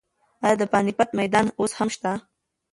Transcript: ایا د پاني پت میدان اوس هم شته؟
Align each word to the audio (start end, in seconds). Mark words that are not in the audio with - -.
ایا 0.45 0.55
د 0.61 0.63
پاني 0.71 0.91
پت 0.97 1.09
میدان 1.19 1.45
اوس 1.59 1.71
هم 1.79 1.89
شته؟ 1.95 2.11